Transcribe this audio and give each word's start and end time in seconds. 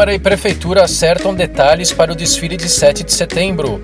Câmara 0.00 0.14
e 0.14 0.18
Prefeitura 0.18 0.84
acertam 0.84 1.34
detalhes 1.34 1.92
para 1.92 2.10
o 2.10 2.14
desfile 2.14 2.56
de 2.56 2.70
7 2.70 3.04
de 3.04 3.12
setembro. 3.12 3.82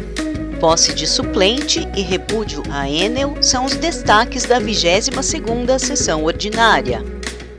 Posse 0.58 0.94
de 0.94 1.06
suplente 1.06 1.86
e 1.94 2.00
repúdio 2.00 2.62
a 2.70 2.88
Enel 2.88 3.36
são 3.42 3.66
os 3.66 3.76
destaques 3.76 4.46
da 4.46 4.58
22ª 4.58 5.78
sessão 5.78 6.24
ordinária. 6.24 7.04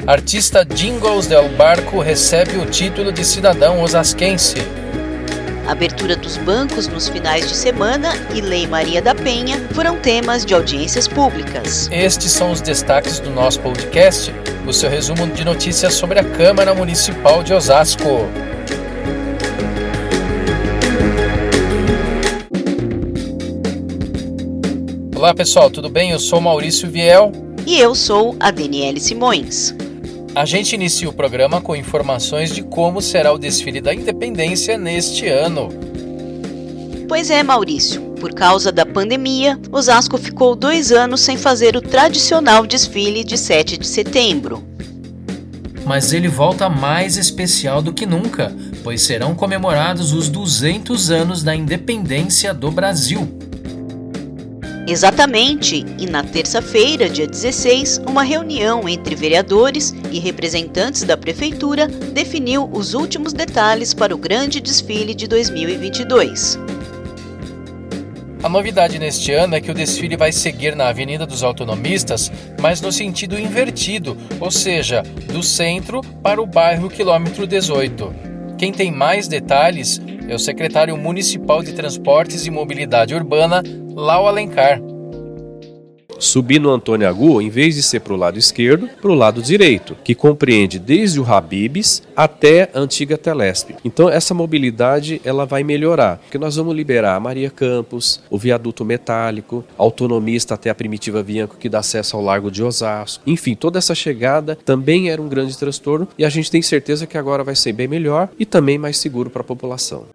Artista 0.08 0.66
Jingles 0.66 1.28
Del 1.28 1.48
Barco 1.50 2.00
recebe 2.00 2.58
o 2.58 2.66
título 2.66 3.12
de 3.12 3.24
cidadão 3.24 3.80
osasquense. 3.84 4.56
Abertura 5.68 6.16
dos 6.16 6.38
bancos 6.38 6.88
nos 6.88 7.10
finais 7.10 7.50
de 7.50 7.54
semana 7.54 8.14
e 8.34 8.40
Lei 8.40 8.66
Maria 8.66 9.02
da 9.02 9.14
Penha 9.14 9.60
foram 9.74 9.98
temas 10.00 10.46
de 10.46 10.54
audiências 10.54 11.10
públicas. 11.10 11.90
Estes 11.92 12.32
são 12.32 12.52
os 12.54 12.62
destaques 12.62 13.20
do 13.20 13.30
nosso 13.30 13.60
podcast, 13.60 14.34
o 14.66 14.72
seu 14.72 14.90
resumo 14.90 15.28
de 15.28 15.44
notícias 15.44 15.94
sobre 15.94 16.20
a 16.20 16.24
Câmara 16.24 16.74
Municipal 16.74 17.44
de 17.44 17.54
Osasco. 17.54 18.26
Olá 25.14 25.34
pessoal, 25.34 25.70
tudo 25.70 25.90
bem? 25.90 26.12
Eu 26.12 26.20
sou 26.20 26.40
Maurício 26.40 26.90
Viel. 26.90 27.34
E 27.66 27.78
eu 27.78 27.94
sou 27.94 28.38
a 28.40 28.52
Daniele 28.52 29.02
Simões. 29.02 29.76
A 30.38 30.46
gente 30.46 30.76
inicia 30.76 31.10
o 31.10 31.14
programa 31.14 31.60
com 31.60 31.76
informações 31.76 32.54
de 32.54 32.62
como 32.62 33.02
será 33.02 33.34
o 33.34 33.40
desfile 33.40 33.82
da 33.82 33.92
independência 33.92 34.78
neste 34.78 35.28
ano. 35.28 35.70
Pois 37.10 37.32
é, 37.32 37.42
Maurício. 37.42 38.00
Por 38.22 38.36
causa 38.36 38.72
da 38.72 38.86
pandemia, 38.86 39.60
Osasco 39.72 40.16
ficou 40.16 40.56
dois 40.56 40.92
anos 40.92 41.22
sem 41.22 41.38
fazer 41.38 41.76
o 41.76 41.82
tradicional 41.82 42.68
desfile 42.68 43.24
de 43.24 43.36
7 43.36 43.80
de 43.80 43.88
setembro. 43.88 44.64
Mas 45.84 46.14
ele 46.14 46.28
volta 46.28 46.70
mais 46.70 47.18
especial 47.18 47.82
do 47.82 47.92
que 47.92 48.06
nunca, 48.06 48.56
pois 48.84 49.02
serão 49.02 49.34
comemorados 49.34 50.14
os 50.14 50.30
200 50.30 51.10
anos 51.10 51.42
da 51.42 51.56
independência 51.56 52.54
do 52.54 52.70
Brasil. 52.70 53.37
Exatamente, 54.88 55.86
e 56.00 56.06
na 56.06 56.24
terça-feira, 56.24 57.10
dia 57.10 57.28
16, 57.28 58.04
uma 58.08 58.24
reunião 58.24 58.88
entre 58.88 59.16
vereadores 59.16 59.94
e 60.14 60.18
representantes 60.18 61.04
da 61.04 61.18
prefeitura 61.18 61.88
definiu 61.88 62.70
os 62.72 62.94
últimos 62.94 63.34
detalhes 63.34 63.94
para 63.94 64.16
o 64.16 64.18
grande 64.18 64.62
desfile 64.62 65.14
de 65.14 65.28
2022. 65.28 66.58
A 68.42 68.48
novidade 68.48 68.98
neste 68.98 69.34
ano 69.34 69.56
é 69.56 69.60
que 69.60 69.70
o 69.70 69.74
desfile 69.74 70.16
vai 70.16 70.32
seguir 70.32 70.74
na 70.74 70.88
Avenida 70.88 71.26
dos 71.26 71.44
Autonomistas, 71.44 72.32
mas 72.62 72.80
no 72.80 72.90
sentido 72.90 73.38
invertido, 73.38 74.16
ou 74.40 74.50
seja, 74.50 75.04
do 75.34 75.44
centro 75.44 76.00
para 76.24 76.42
o 76.42 76.46
bairro 76.46 76.90
quilômetro 76.90 77.46
18. 77.46 78.16
Quem 78.58 78.72
tem 78.72 78.90
mais 78.90 79.28
detalhes 79.28 80.00
é 80.30 80.34
o 80.34 80.40
secretário 80.40 80.96
municipal 80.96 81.62
de 81.62 81.74
Transportes 81.74 82.46
e 82.46 82.52
Mobilidade 82.52 83.14
Urbana, 83.14 83.62
Lau 84.00 84.28
Alencar. 84.28 84.80
Subir 86.20 86.60
no 86.60 86.70
Antônio 86.70 87.10
Agu, 87.10 87.42
em 87.42 87.50
vez 87.50 87.74
de 87.74 87.82
ser 87.82 88.02
para 88.02 88.14
o 88.14 88.16
lado 88.16 88.38
esquerdo, 88.38 88.88
para 89.02 89.10
o 89.10 89.16
lado 89.16 89.42
direito, 89.42 89.98
que 90.04 90.14
compreende 90.14 90.78
desde 90.78 91.20
o 91.20 91.26
Habibs 91.26 92.04
até 92.16 92.70
a 92.76 92.80
antiga 92.80 93.18
Telesp. 93.18 93.72
Então 93.84 94.08
essa 94.08 94.36
mobilidade 94.36 95.20
ela 95.26 95.48
vai 95.48 95.64
melhorar, 95.64 96.18
porque 96.18 96.38
nós 96.38 96.56
vamos 96.58 96.76
liberar 96.76 97.16
a 97.16 97.20
Maria 97.20 97.50
Campos, 97.50 98.22
o 98.30 98.38
viaduto 98.38 98.86
metálico, 98.86 99.66
autonomista 99.80 100.54
até 100.54 100.70
a 100.70 100.76
primitiva 100.76 101.24
Vianco 101.24 101.58
que 101.58 101.68
dá 101.68 101.80
acesso 101.80 102.18
ao 102.18 102.24
Largo 102.24 102.52
de 102.52 102.64
Osasco. 102.64 103.24
Enfim, 103.26 103.56
toda 103.56 103.80
essa 103.80 103.96
chegada 103.96 104.56
também 104.64 105.10
era 105.10 105.20
um 105.20 105.28
grande 105.28 105.58
transtorno 105.58 106.08
e 106.20 106.24
a 106.24 106.30
gente 106.30 106.52
tem 106.52 106.62
certeza 106.62 107.08
que 107.08 107.18
agora 107.18 107.44
vai 107.44 107.56
ser 107.56 107.74
bem 107.74 107.88
melhor 107.88 108.30
e 108.38 108.46
também 108.46 108.78
mais 108.78 108.98
seguro 108.98 109.32
para 109.32 109.42
a 109.42 109.44
população. 109.44 110.06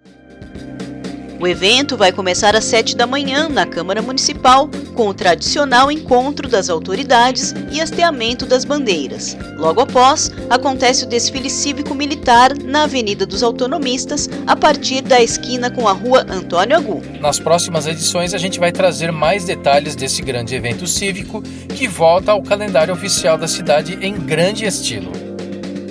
O 1.43 1.47
evento 1.49 1.97
vai 1.97 2.13
começar 2.13 2.55
às 2.55 2.63
7 2.67 2.97
da 2.97 3.05
manhã 3.05 3.49
na 3.49 3.67
Câmara 3.67 4.01
Municipal, 4.01 4.71
com 4.95 5.09
o 5.09 5.13
tradicional 5.13 5.91
encontro 5.91 6.49
das 6.49 6.71
autoridades 6.71 7.53
e 7.73 7.81
hasteamento 7.81 8.47
das 8.47 8.65
bandeiras. 8.65 9.37
Logo 9.57 9.81
após, 9.81 10.31
acontece 10.49 11.05
o 11.05 11.09
desfile 11.09 11.51
cívico-militar 11.51 12.57
na 12.57 12.85
Avenida 12.85 13.27
dos 13.27 13.43
Autonomistas, 13.43 14.31
a 14.47 14.55
partir 14.55 15.01
da 15.01 15.21
esquina 15.21 15.69
com 15.69 15.89
a 15.89 15.93
Rua 15.93 16.25
Antônio 16.31 16.77
Agu. 16.77 17.03
Nas 17.21 17.41
próximas 17.41 17.89
edições, 17.89 18.35
a 18.35 18.39
gente 18.39 18.61
vai 18.61 18.71
trazer 18.71 19.11
mais 19.11 19.45
detalhes 19.45 19.97
desse 19.97 20.23
grande 20.23 20.55
evento 20.55 20.87
cívico 20.87 21.43
que 21.75 21.89
volta 21.89 22.31
ao 22.31 22.41
calendário 22.41 22.95
oficial 22.95 23.37
da 23.37 23.49
cidade 23.49 23.99
em 24.01 24.15
grande 24.15 24.65
estilo. 24.65 25.11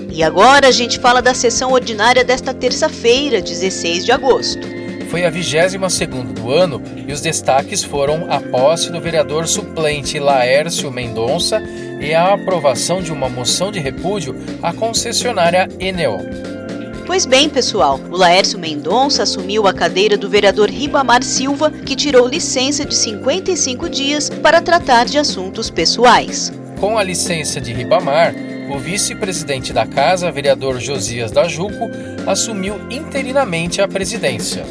E 0.09 0.23
agora 0.23 0.69
a 0.69 0.71
gente 0.71 0.97
fala 0.97 1.21
da 1.21 1.33
sessão 1.33 1.73
ordinária 1.73 2.23
desta 2.23 2.53
terça-feira, 2.53 3.41
16 3.41 4.05
de 4.05 4.13
agosto 4.13 4.80
foi 5.11 5.25
a 5.25 5.29
22 5.29 5.73
do 6.33 6.49
ano 6.49 6.81
e 7.05 7.11
os 7.11 7.19
destaques 7.19 7.83
foram 7.83 8.31
a 8.31 8.39
posse 8.39 8.89
do 8.89 9.01
vereador 9.01 9.45
suplente 9.45 10.17
Laércio 10.17 10.89
Mendonça 10.89 11.61
e 11.99 12.13
a 12.13 12.33
aprovação 12.33 13.01
de 13.01 13.11
uma 13.11 13.27
moção 13.27 13.73
de 13.73 13.79
repúdio 13.79 14.33
à 14.63 14.71
concessionária 14.71 15.67
Enel. 15.81 16.17
Pois 17.05 17.25
bem, 17.25 17.49
pessoal, 17.49 17.99
o 18.09 18.15
Laércio 18.15 18.57
Mendonça 18.57 19.23
assumiu 19.23 19.67
a 19.67 19.73
cadeira 19.73 20.15
do 20.15 20.29
vereador 20.29 20.69
Ribamar 20.69 21.23
Silva, 21.23 21.69
que 21.69 21.93
tirou 21.93 22.25
licença 22.25 22.85
de 22.85 22.95
55 22.95 23.89
dias 23.89 24.29
para 24.29 24.61
tratar 24.61 25.03
de 25.07 25.17
assuntos 25.17 25.69
pessoais. 25.69 26.53
Com 26.79 26.97
a 26.97 27.03
licença 27.03 27.59
de 27.59 27.73
Ribamar, 27.73 28.33
o 28.69 28.79
vice-presidente 28.79 29.73
da 29.73 29.85
casa, 29.85 30.31
vereador 30.31 30.79
Josias 30.79 31.31
da 31.31 31.49
Juco, 31.49 31.89
assumiu 32.25 32.79
interinamente 32.89 33.81
a 33.81 33.87
presidência. 33.89 34.63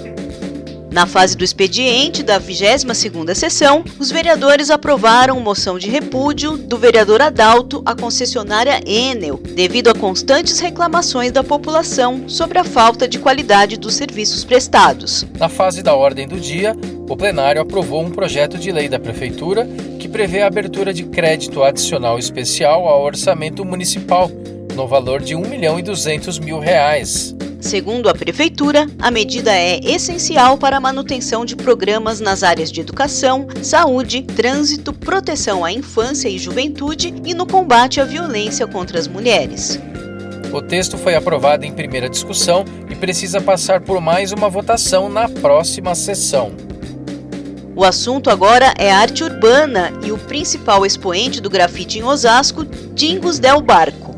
Na 0.91 1.07
fase 1.07 1.37
do 1.37 1.45
expediente 1.45 2.21
da 2.21 2.41
22ª 2.41 3.33
sessão, 3.33 3.85
os 3.99 4.11
vereadores 4.11 4.71
aprovaram 4.71 5.39
moção 5.39 5.79
de 5.79 5.89
repúdio 5.89 6.57
do 6.57 6.77
vereador 6.77 7.23
Adalto 7.23 7.81
à 7.87 7.95
concessionária 7.95 8.81
Enel, 8.85 9.39
devido 9.55 9.89
a 9.89 9.95
constantes 9.95 10.59
reclamações 10.59 11.31
da 11.31 11.45
população 11.45 12.29
sobre 12.29 12.59
a 12.59 12.65
falta 12.65 13.07
de 13.07 13.21
qualidade 13.21 13.77
dos 13.77 13.95
serviços 13.95 14.43
prestados. 14.45 15.25
Na 15.39 15.49
fase 15.49 15.81
da 15.81 15.95
ordem 15.95 16.27
do 16.27 16.41
dia, 16.41 16.77
o 17.09 17.17
plenário 17.17 17.63
aprovou 17.63 18.03
um 18.03 18.11
projeto 18.11 18.59
de 18.59 18.73
lei 18.73 18.89
da 18.89 18.99
prefeitura 18.99 19.69
que 20.01 20.09
prevê 20.09 20.43
a 20.43 20.49
abertura 20.49 20.93
de 20.93 21.05
crédito 21.05 21.63
adicional 21.63 22.19
especial 22.19 22.89
ao 22.89 23.05
orçamento 23.05 23.65
municipal, 23.65 24.29
no 24.75 24.89
valor 24.89 25.23
de 25.23 25.37
1 25.37 25.41
milhão 25.43 25.79
e 25.79 25.83
200 25.83 26.41
mil 26.41 26.59
reais. 26.59 27.35
Segundo 27.61 28.09
a 28.09 28.15
Prefeitura, 28.15 28.87
a 28.99 29.11
medida 29.11 29.53
é 29.53 29.79
essencial 29.85 30.57
para 30.57 30.79
a 30.79 30.81
manutenção 30.81 31.45
de 31.45 31.55
programas 31.55 32.19
nas 32.19 32.43
áreas 32.43 32.73
de 32.73 32.81
educação, 32.81 33.47
saúde, 33.63 34.23
trânsito, 34.23 34.95
proteção 34.95 35.63
à 35.63 35.71
infância 35.71 36.29
e 36.29 36.39
juventude 36.39 37.15
e 37.25 37.35
no 37.35 37.47
combate 37.47 38.01
à 38.01 38.05
violência 38.05 38.67
contra 38.67 38.99
as 38.99 39.07
mulheres. 39.07 39.79
O 40.51 40.63
texto 40.63 40.97
foi 40.97 41.15
aprovado 41.15 41.65
em 41.65 41.73
primeira 41.73 42.09
discussão 42.09 42.65
e 42.89 42.97
precisa 42.97 43.41
passar 43.41 43.83
por 43.83 44.01
mais 44.01 44.33
uma 44.33 44.49
votação 44.49 45.09
na 45.09 45.29
próxima 45.29 45.95
sessão. 45.95 46.53
O 47.77 47.85
assunto 47.85 48.31
agora 48.31 48.75
é 48.77 48.91
arte 48.91 49.23
urbana 49.23 49.93
e 50.03 50.11
o 50.11 50.19
principal 50.19 50.85
expoente 50.85 51.41
do 51.41 51.49
grafite 51.49 51.99
em 51.99 52.03
Osasco, 52.03 52.65
Dingos 52.65 53.39
Del 53.39 53.61
Barco. 53.61 54.10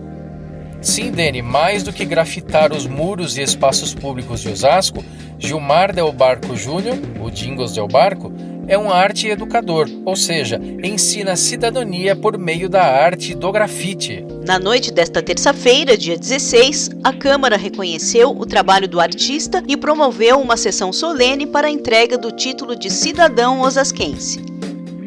Sim, 0.83 1.13
Dene, 1.13 1.43
mais 1.43 1.85
do 1.85 1.93
que 1.93 2.05
grafitar 2.05 2.73
os 2.73 2.89
muros 2.89 3.39
e 3.39 3.43
espaços 3.43 3.95
públicos 3.95 4.41
de 4.41 4.49
Osasco, 4.49 5.05
Gilmar 5.39 5.95
Del 5.95 6.13
Barco 6.13 6.57
Júnior, 6.57 6.99
o 7.21 7.31
Dingos 7.31 7.73
Del 7.73 7.87
Barco, 7.87 8.33
é 8.67 8.77
um 8.77 8.91
arte 8.91 9.29
educador, 9.29 9.89
ou 10.05 10.17
seja, 10.17 10.61
ensina 10.83 11.37
cidadania 11.37 12.17
por 12.17 12.37
meio 12.37 12.69
da 12.69 12.83
arte 12.83 13.33
do 13.33 13.53
grafite. 13.53 14.25
Na 14.45 14.59
noite 14.59 14.93
desta 14.93 15.23
terça-feira, 15.23 15.97
dia 15.97 16.17
16, 16.17 16.91
a 17.05 17.13
Câmara 17.13 17.57
reconheceu 17.57 18.31
o 18.31 18.45
trabalho 18.45 18.89
do 18.89 19.01
artista 19.01 19.63
e 19.69 19.77
promoveu 19.77 20.41
uma 20.41 20.57
sessão 20.57 20.93
solene 20.93 21.47
para 21.47 21.69
a 21.69 21.71
entrega 21.71 22.19
do 22.19 22.33
título 22.33 22.75
de 22.75 22.91
cidadão 22.91 23.61
osasquense. 23.61 24.41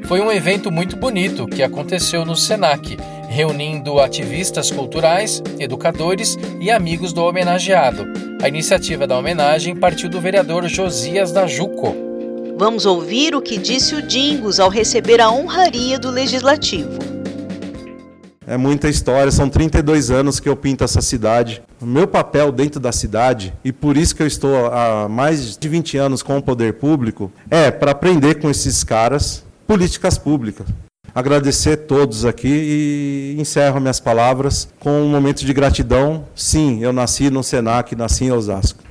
Foi 0.06 0.21
um 0.21 0.31
evento 0.31 0.71
muito 0.71 0.95
bonito 0.95 1.48
que 1.48 1.63
aconteceu 1.63 2.24
no 2.24 2.36
SENAC, 2.36 2.95
reunindo 3.36 4.00
ativistas 4.00 4.72
culturais, 4.72 5.44
educadores 5.60 6.38
e 6.58 6.72
amigos 6.72 7.12
do 7.12 7.22
homenageado. 7.22 8.06
A 8.42 8.48
iniciativa 8.48 9.06
da 9.06 9.18
homenagem 9.18 9.76
partiu 9.76 10.08
do 10.08 10.22
vereador 10.22 10.66
Josias 10.70 11.34
da 11.34 11.46
Juco. 11.46 11.94
Vamos 12.58 12.86
ouvir 12.86 13.36
o 13.36 13.42
que 13.42 13.58
disse 13.58 13.94
o 13.94 14.02
Dingos 14.02 14.58
ao 14.58 14.70
receber 14.70 15.20
a 15.20 15.30
honraria 15.30 16.00
do 16.00 16.10
Legislativo. 16.10 16.98
É 18.48 18.56
muita 18.56 18.88
história, 18.88 19.30
são 19.30 19.50
32 19.50 20.12
anos 20.12 20.40
que 20.40 20.48
eu 20.48 20.56
pinto 20.56 20.86
essa 20.86 21.02
cidade. 21.02 21.62
O 21.81 21.86
meu 21.86 22.08
papel 22.08 22.54
dentro 22.54 22.80
da 22.80 22.94
cidade, 22.94 23.54
e 23.66 23.74
por 23.74 23.98
isso 23.98 24.16
que 24.16 24.24
eu 24.24 24.28
estou 24.28 24.68
há 24.68 25.10
mais 25.10 25.58
de 25.58 25.68
20 25.68 25.98
anos 25.98 26.24
com 26.24 26.38
o 26.38 26.42
poder 26.42 26.76
público, 26.76 27.30
é 27.52 27.70
para 27.70 27.92
aprender 27.92 28.36
com 28.36 28.50
esses 28.50 28.81
caras 28.81 29.44
políticas 29.68 30.18
públicas. 30.18 30.68
Agradecer 31.16 31.72
a 31.72 31.78
todos 31.78 32.26
aqui 32.26 32.50
e 32.50 33.36
encerro 33.40 33.80
minhas 33.80 34.02
palavras 34.02 34.68
com 34.78 35.02
um 35.02 35.08
momento 35.08 35.46
de 35.46 35.54
gratidão. 35.54 36.26
Sim, 36.36 36.84
eu 36.84 36.92
nasci 36.92 37.30
no 37.30 37.42
Senac, 37.42 37.96
nasci 37.96 38.26
em 38.26 38.32
Osasco. 38.34 38.84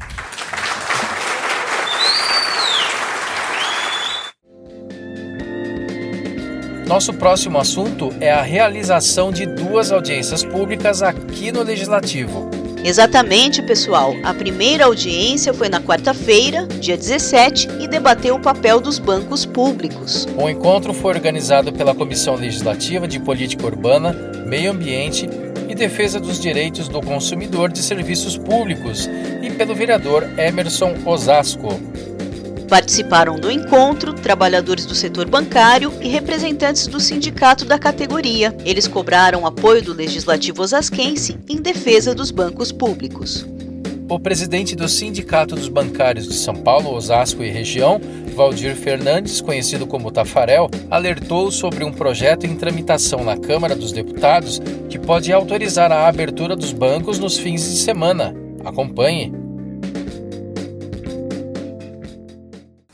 Nosso 6.87 7.13
próximo 7.13 7.59
assunto 7.59 8.11
é 8.21 8.31
a 8.31 8.43
realização 8.43 9.31
de 9.31 9.47
duas 9.47 9.91
audiências 9.93 10.45
públicas 10.45 11.03
aqui 11.03 11.51
no 11.51 11.63
Legislativo. 11.63 12.64
Exatamente, 12.85 13.63
pessoal. 13.63 14.15
A 14.23 14.35
primeira 14.35 14.85
audiência 14.85 15.55
foi 15.55 15.71
na 15.71 15.81
quarta-feira, 15.81 16.67
dia 16.67 16.99
17, 16.99 17.67
e 17.81 17.89
debateu 17.89 18.35
o 18.35 18.41
papel 18.41 18.79
dos 18.79 18.99
bancos 18.99 19.47
públicos. 19.47 20.29
O 20.37 20.51
encontro 20.51 20.93
foi 20.93 21.15
organizado 21.15 21.73
pela 21.73 21.95
Comissão 21.95 22.35
Legislativa 22.35 23.09
de 23.09 23.19
Política 23.19 23.65
Urbana, 23.65 24.13
Meio 24.47 24.71
Ambiente 24.71 25.27
e 25.67 25.75
Defesa 25.75 26.21
dos 26.21 26.39
Direitos 26.39 26.87
do 26.87 27.01
Consumidor 27.01 27.73
de 27.73 27.79
Serviços 27.79 28.37
Públicos 28.37 29.09
e 29.43 29.51
pelo 29.51 29.75
vereador 29.75 30.29
Emerson 30.39 30.95
Osasco. 31.07 31.81
Participaram 32.75 33.37
do 33.37 33.53
encontro 33.53 34.13
trabalhadores 34.13 34.85
do 34.85 34.97
setor 34.97 35.29
bancário 35.29 35.93
e 36.03 36.09
representantes 36.09 36.89
do 36.89 36.99
sindicato 36.99 37.65
da 37.65 37.79
categoria. 37.79 38.53
Eles 38.65 38.89
cobraram 38.89 39.47
apoio 39.47 39.81
do 39.81 39.93
legislativo 39.95 40.61
osasquense 40.61 41.39
em 41.49 41.63
defesa 41.63 42.13
dos 42.13 42.33
bancos 42.33 42.73
públicos. 42.73 43.47
O 44.11 44.19
presidente 44.19 44.75
do 44.75 44.89
Sindicato 44.89 45.55
dos 45.55 45.69
Bancários 45.69 46.27
de 46.27 46.35
São 46.35 46.57
Paulo, 46.57 46.93
Osasco 46.93 47.45
e 47.45 47.49
região, 47.49 48.01
Valdir 48.35 48.75
Fernandes, 48.75 49.41
conhecido 49.41 49.87
como 49.87 50.11
Tafarel, 50.11 50.69
alertou 50.91 51.53
sobre 51.53 51.85
um 51.85 51.93
projeto 51.93 52.45
em 52.45 52.57
tramitação 52.57 53.23
na 53.23 53.37
Câmara 53.37 53.77
dos 53.77 53.93
Deputados 53.93 54.61
que 54.91 54.99
pode 54.99 55.33
autorizar 55.33 55.93
a 55.93 56.09
abertura 56.09 56.57
dos 56.57 56.73
bancos 56.73 57.21
nos 57.21 57.39
fins 57.39 57.63
de 57.63 57.77
semana. 57.77 58.35
Acompanhe. 58.65 59.44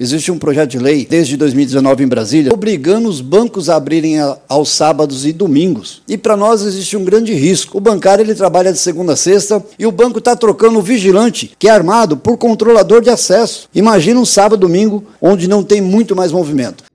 Existe 0.00 0.32
um 0.32 0.38
projeto 0.38 0.70
de 0.70 0.78
lei 0.78 1.06
desde 1.08 1.36
2019 1.36 2.04
em 2.04 2.08
Brasília 2.08 2.54
obrigando 2.54 3.06
os 3.06 3.20
bancos 3.20 3.68
a 3.68 3.76
abrirem 3.76 4.16
aos 4.48 4.70
sábados 4.70 5.26
e 5.26 5.32
domingos. 5.32 6.00
E 6.08 6.16
para 6.16 6.38
nós 6.38 6.62
existe 6.62 6.96
um 6.96 7.04
grande 7.04 7.34
risco. 7.34 7.76
O 7.76 7.82
bancário 7.82 8.22
ele 8.22 8.34
trabalha 8.34 8.72
de 8.72 8.78
segunda 8.78 9.12
a 9.12 9.16
sexta 9.16 9.62
e 9.78 9.86
o 9.86 9.92
banco 9.92 10.18
está 10.18 10.34
trocando 10.34 10.78
o 10.78 10.82
vigilante, 10.82 11.52
que 11.58 11.68
é 11.68 11.70
armado 11.70 12.16
por 12.16 12.38
controlador 12.38 13.02
de 13.02 13.10
acesso. 13.10 13.68
Imagina 13.74 14.18
um 14.18 14.24
sábado 14.24 14.60
domingo 14.60 15.04
onde 15.20 15.46
não 15.46 15.62
tem 15.62 15.82
muito 15.82 16.16
mais 16.16 16.32
movimento. 16.32 16.89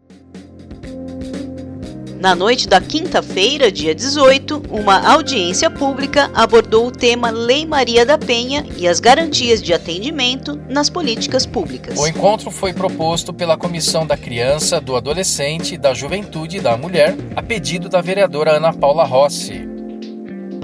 Na 2.25 2.33
noite 2.33 2.67
da 2.67 2.81
quinta-feira, 2.81 3.71
dia 3.71 3.93
18, 3.93 4.63
uma 4.71 5.13
audiência 5.13 5.69
pública 5.69 6.31
abordou 6.33 6.87
o 6.87 6.91
tema 6.91 7.29
Lei 7.29 7.67
Maria 7.67 8.03
da 8.03 8.17
Penha 8.17 8.65
e 8.75 8.87
as 8.87 8.99
garantias 8.99 9.61
de 9.61 9.71
atendimento 9.71 10.59
nas 10.67 10.89
políticas 10.89 11.45
públicas. 11.45 11.99
O 11.99 12.07
encontro 12.07 12.49
foi 12.49 12.73
proposto 12.73 13.31
pela 13.31 13.55
Comissão 13.55 14.07
da 14.07 14.17
Criança, 14.17 14.81
do 14.81 14.95
Adolescente, 14.95 15.77
da 15.77 15.93
Juventude 15.93 16.57
e 16.57 16.61
da 16.61 16.75
Mulher, 16.75 17.15
a 17.35 17.43
pedido 17.43 17.87
da 17.89 18.01
vereadora 18.01 18.57
Ana 18.57 18.73
Paula 18.73 19.03
Rossi. 19.03 19.74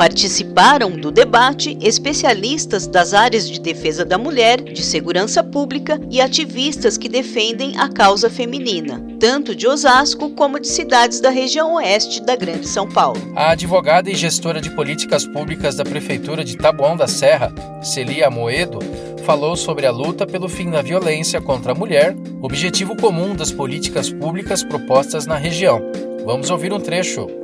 Participaram 0.01 0.89
do 0.89 1.11
debate 1.11 1.77
especialistas 1.79 2.87
das 2.87 3.13
áreas 3.13 3.47
de 3.47 3.61
defesa 3.61 4.03
da 4.03 4.17
mulher, 4.17 4.59
de 4.59 4.81
segurança 4.81 5.43
pública 5.43 6.01
e 6.09 6.19
ativistas 6.19 6.97
que 6.97 7.07
defendem 7.07 7.77
a 7.77 7.87
causa 7.87 8.27
feminina, 8.27 8.99
tanto 9.19 9.55
de 9.55 9.67
Osasco 9.67 10.31
como 10.31 10.59
de 10.59 10.67
cidades 10.67 11.21
da 11.21 11.29
região 11.29 11.75
oeste 11.75 12.19
da 12.19 12.35
Grande 12.35 12.67
São 12.67 12.89
Paulo. 12.89 13.21
A 13.35 13.51
advogada 13.51 14.09
e 14.09 14.15
gestora 14.15 14.59
de 14.59 14.71
políticas 14.71 15.23
públicas 15.23 15.75
da 15.75 15.83
Prefeitura 15.83 16.43
de 16.43 16.57
Taboão 16.57 16.97
da 16.97 17.07
Serra, 17.07 17.53
Celia 17.83 18.27
Moedo, 18.27 18.79
falou 19.23 19.55
sobre 19.55 19.85
a 19.85 19.91
luta 19.91 20.25
pelo 20.25 20.49
fim 20.49 20.71
da 20.71 20.81
violência 20.81 21.39
contra 21.39 21.73
a 21.73 21.75
mulher, 21.75 22.17
objetivo 22.41 22.97
comum 22.97 23.35
das 23.35 23.51
políticas 23.51 24.09
públicas 24.09 24.63
propostas 24.63 25.27
na 25.27 25.35
região. 25.35 25.79
Vamos 26.25 26.49
ouvir 26.49 26.73
um 26.73 26.79
trecho. 26.79 27.40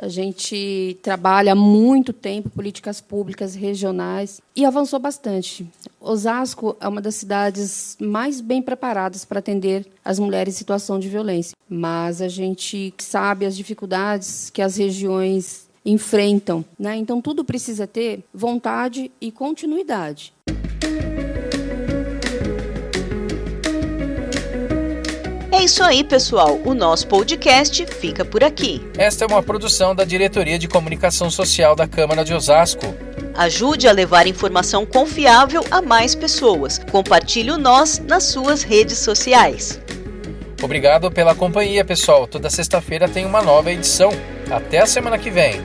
A 0.00 0.06
gente 0.06 0.96
trabalha 1.02 1.52
há 1.52 1.56
muito 1.56 2.12
tempo 2.12 2.48
políticas 2.48 3.00
públicas 3.00 3.56
regionais 3.56 4.40
e 4.54 4.64
avançou 4.64 5.00
bastante. 5.00 5.66
Osasco 6.00 6.76
é 6.80 6.86
uma 6.86 7.00
das 7.00 7.16
cidades 7.16 7.96
mais 8.00 8.40
bem 8.40 8.62
preparadas 8.62 9.24
para 9.24 9.40
atender 9.40 9.84
as 10.04 10.20
mulheres 10.20 10.54
em 10.54 10.58
situação 10.58 11.00
de 11.00 11.08
violência, 11.08 11.56
mas 11.68 12.22
a 12.22 12.28
gente 12.28 12.94
sabe 12.98 13.44
as 13.44 13.56
dificuldades 13.56 14.50
que 14.50 14.62
as 14.62 14.76
regiões 14.76 15.68
enfrentam, 15.84 16.64
né? 16.78 16.96
Então 16.96 17.20
tudo 17.20 17.44
precisa 17.44 17.84
ter 17.84 18.22
vontade 18.32 19.10
e 19.20 19.32
continuidade. 19.32 20.32
É 25.58 25.64
isso 25.64 25.82
aí, 25.82 26.04
pessoal. 26.04 26.60
O 26.64 26.72
nosso 26.72 27.08
podcast 27.08 27.84
fica 27.84 28.24
por 28.24 28.44
aqui. 28.44 28.80
Esta 28.96 29.24
é 29.24 29.26
uma 29.26 29.42
produção 29.42 29.92
da 29.92 30.04
Diretoria 30.04 30.56
de 30.56 30.68
Comunicação 30.68 31.28
Social 31.32 31.74
da 31.74 31.84
Câmara 31.84 32.24
de 32.24 32.32
Osasco. 32.32 32.94
Ajude 33.34 33.88
a 33.88 33.92
levar 33.92 34.28
informação 34.28 34.86
confiável 34.86 35.64
a 35.68 35.82
mais 35.82 36.14
pessoas. 36.14 36.78
Compartilhe 36.92 37.50
o 37.50 37.58
nós 37.58 37.98
nas 37.98 38.22
suas 38.22 38.62
redes 38.62 38.98
sociais. 38.98 39.80
Obrigado 40.62 41.10
pela 41.10 41.34
companhia, 41.34 41.84
pessoal. 41.84 42.28
Toda 42.28 42.48
sexta-feira 42.48 43.08
tem 43.08 43.26
uma 43.26 43.42
nova 43.42 43.72
edição. 43.72 44.12
Até 44.52 44.78
a 44.78 44.86
semana 44.86 45.18
que 45.18 45.28
vem. 45.28 45.60